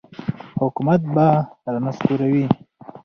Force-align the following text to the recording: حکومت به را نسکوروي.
حکومت 0.61 1.01
به 1.13 1.27
را 1.73 1.79
نسکوروي. 1.85 2.45